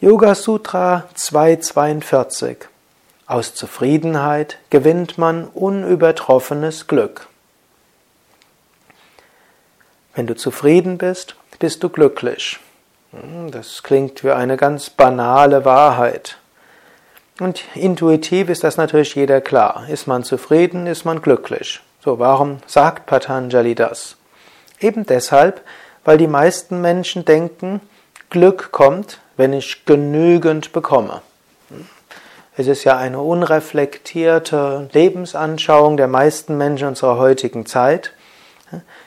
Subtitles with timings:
[0.00, 2.68] Yoga Sutra 242
[3.26, 7.26] Aus Zufriedenheit gewinnt man unübertroffenes Glück.
[10.14, 12.60] Wenn du zufrieden bist, bist du glücklich.
[13.10, 16.38] Hm, das klingt wie eine ganz banale Wahrheit.
[17.40, 19.88] Und intuitiv ist das natürlich jeder klar.
[19.88, 21.80] Ist man zufrieden, ist man glücklich.
[22.04, 24.16] So, warum sagt Patanjali das?
[24.78, 25.60] Eben deshalb,
[26.04, 27.80] weil die meisten Menschen denken,
[28.30, 31.22] Glück kommt, wenn ich genügend bekomme.
[32.56, 38.12] Es ist ja eine unreflektierte Lebensanschauung der meisten Menschen unserer heutigen Zeit.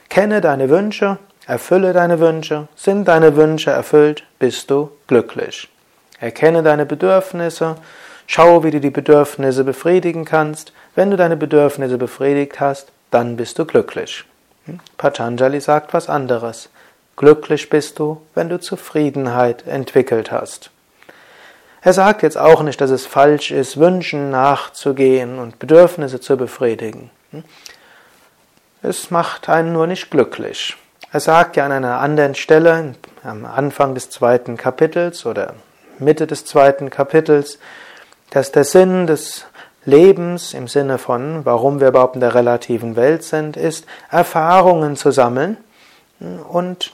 [0.09, 5.67] Kenne deine Wünsche, erfülle deine Wünsche, sind deine Wünsche erfüllt, bist du glücklich.
[6.20, 7.76] Erkenne deine Bedürfnisse,
[8.26, 10.71] schau, wie du die Bedürfnisse befriedigen kannst.
[10.95, 14.23] Wenn du deine Bedürfnisse befriedigt hast, dann bist du glücklich.
[14.98, 16.70] Patanjali sagt was anderes.
[17.21, 20.71] Glücklich bist du, wenn du Zufriedenheit entwickelt hast.
[21.84, 27.12] Er sagt jetzt auch nicht, dass es falsch ist, Wünschen nachzugehen und Bedürfnisse zu befriedigen.
[28.82, 30.76] Es macht einen nur nicht glücklich.
[31.12, 35.54] Er sagt ja an einer anderen Stelle, am Anfang des zweiten Kapitels oder
[35.99, 37.60] Mitte des zweiten Kapitels,
[38.32, 39.45] dass der Sinn des
[39.85, 45.12] Lebens im Sinne von, warum wir überhaupt in der relativen Welt sind, ist, Erfahrungen zu
[45.12, 45.57] sammeln
[46.49, 46.93] und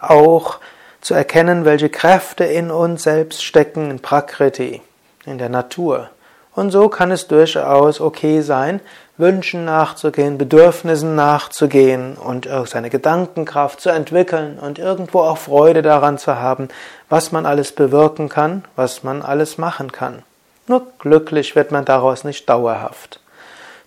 [0.00, 0.58] auch
[1.00, 4.80] zu erkennen, welche Kräfte in uns selbst stecken, in Prakriti,
[5.26, 6.10] in der Natur.
[6.54, 8.80] Und so kann es durchaus okay sein,
[9.16, 16.36] Wünschen nachzugehen, Bedürfnissen nachzugehen und seine Gedankenkraft zu entwickeln und irgendwo auch Freude daran zu
[16.36, 16.68] haben,
[17.08, 20.22] was man alles bewirken kann, was man alles machen kann.
[20.66, 23.20] Nur glücklich wird man daraus nicht dauerhaft.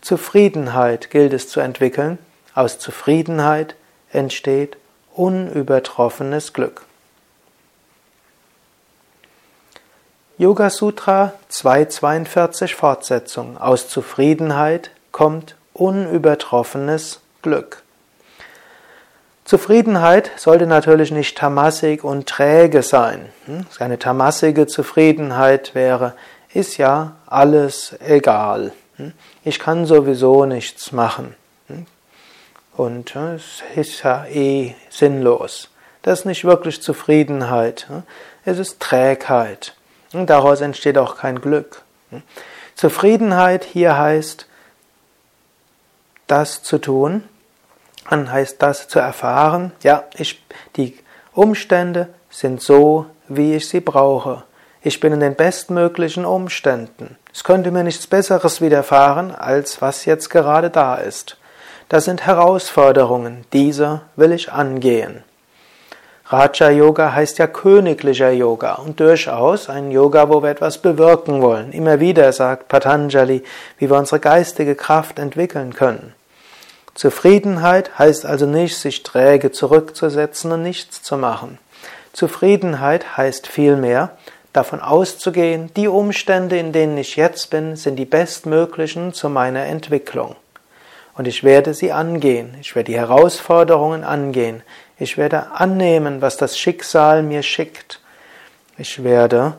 [0.01, 2.19] Zufriedenheit gilt es zu entwickeln.
[2.53, 3.75] Aus Zufriedenheit
[4.11, 4.77] entsteht
[5.17, 6.83] unübertroffenes Glück.
[10.37, 13.57] Yoga Sutra 242 Fortsetzung.
[13.57, 17.81] Aus Zufriedenheit kommt unübertroffenes Glück.
[19.45, 23.29] Zufriedenheit sollte natürlich nicht tamassig und träge sein.
[23.45, 23.65] Hm?
[23.79, 26.13] Eine tamassige Zufriedenheit wäre,
[26.53, 28.73] ist ja alles egal.
[28.97, 29.13] Hm?
[29.43, 31.33] Ich kann sowieso nichts machen.
[32.77, 35.69] Und es ist ja eh sinnlos.
[36.03, 37.87] Das ist nicht wirklich Zufriedenheit.
[38.45, 39.75] Es ist Trägheit.
[40.13, 41.81] Und daraus entsteht auch kein Glück.
[42.75, 44.45] Zufriedenheit hier heißt,
[46.27, 47.23] das zu tun,
[48.11, 50.45] dann heißt das zu erfahren, ja, ich,
[50.75, 50.99] die
[51.33, 54.43] Umstände sind so, wie ich sie brauche.
[54.83, 57.17] Ich bin in den bestmöglichen Umständen.
[57.33, 61.37] Es könnte mir nichts Besseres widerfahren, als was jetzt gerade da ist.
[61.89, 65.23] Das sind Herausforderungen, diese will ich angehen.
[66.25, 71.71] Raja Yoga heißt ja königlicher Yoga und durchaus ein Yoga, wo wir etwas bewirken wollen.
[71.71, 73.41] Immer wieder sagt Patanjali,
[73.77, 76.13] wie wir unsere geistige Kraft entwickeln können.
[76.95, 81.57] Zufriedenheit heißt also nicht, sich träge zurückzusetzen und nichts zu machen.
[82.11, 84.09] Zufriedenheit heißt vielmehr,
[84.51, 90.35] davon auszugehen, die Umstände, in denen ich jetzt bin, sind die bestmöglichen zu meiner Entwicklung.
[91.17, 92.55] Und ich werde sie angehen.
[92.61, 94.61] Ich werde die Herausforderungen angehen.
[94.99, 97.99] Ich werde annehmen, was das Schicksal mir schickt.
[98.77, 99.55] Ich werde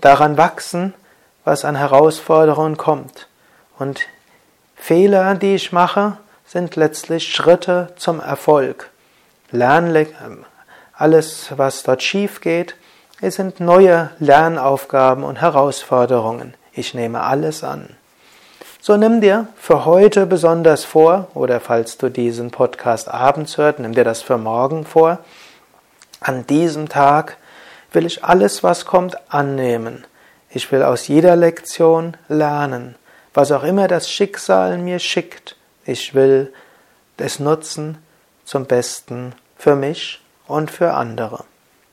[0.00, 0.94] daran wachsen,
[1.44, 3.28] was an Herausforderungen kommt.
[3.78, 4.00] Und
[4.76, 6.16] Fehler, die ich mache,
[6.46, 8.90] sind letztlich Schritte zum Erfolg.
[9.50, 9.94] Lern
[10.94, 12.74] alles, was dort schief geht,
[13.20, 16.54] es sind neue Lernaufgaben und Herausforderungen.
[16.72, 17.96] Ich nehme alles an.
[18.88, 23.92] So nimm dir für heute besonders vor, oder falls du diesen Podcast abends hörst, nimm
[23.92, 25.18] dir das für morgen vor.
[26.20, 27.36] An diesem Tag
[27.92, 30.06] will ich alles, was kommt, annehmen.
[30.48, 32.94] Ich will aus jeder Lektion lernen,
[33.34, 35.56] was auch immer das Schicksal mir schickt.
[35.84, 36.50] Ich will
[37.18, 37.98] es nutzen
[38.46, 41.44] zum Besten für mich und für andere.